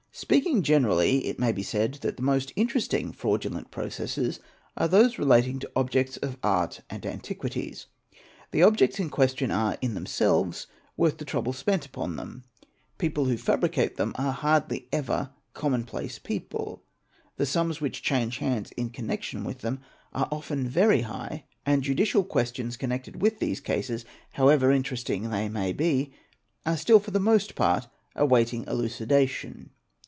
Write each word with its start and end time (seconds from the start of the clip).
™, 0.11 0.13
Speaking 0.23 0.61
generally, 0.61 1.25
it 1.25 1.39
may 1.39 1.53
be 1.53 1.63
said 1.63 1.93
that 2.01 2.17
the 2.17 2.21
most 2.21 2.51
interesting 2.57 3.13
fradulent 3.13 3.71
processes 3.71 4.41
are 4.75 4.87
those 4.87 5.17
relating 5.17 5.57
to 5.59 5.71
objects 5.73 6.17
of 6.17 6.37
art 6.43 6.81
and 6.89 7.05
antiquities. 7.05 7.87
The 8.51 8.61
objects 8.61 8.99
in 8.99 9.09
question 9.09 9.51
are 9.51 9.77
in 9.79 9.93
themselves 9.93 10.67
worth 10.97 11.17
the 11.17 11.23
trouble 11.23 11.53
spent 11.53 11.85
upon 11.85 12.17
them; 12.17 12.43
people 12.97 13.25
who 13.25 13.37
fabricate 13.37 13.95
them 13.95 14.11
are 14.17 14.33
hardly 14.33 14.89
ever 14.91 15.31
common 15.53 15.85
place 15.85 16.19
people, 16.19 16.83
the 17.37 17.45
sums 17.45 17.79
which 17.79 18.03
change 18.03 18.39
hands 18.39 18.71
in 18.73 18.89
connection 18.89 19.45
with 19.45 19.59
them 19.59 19.79
are 20.11 20.27
often 20.29 20.67
very 20.67 21.01
high, 21.03 21.45
and 21.65 21.83
judicial 21.83 22.25
questions 22.25 22.75
connected 22.75 23.21
with 23.21 23.39
these 23.39 23.61
cases, 23.61 24.03
however 24.33 24.71
interesting 24.73 25.29
they 25.29 25.47
may 25.47 25.71
be, 25.71 26.13
are 26.65 26.77
still 26.77 26.99
for 26.99 27.11
the 27.11 27.19
most 27.19 27.55
part 27.55 27.87
awaiting 28.17 28.65
elucidation. 28.67 29.71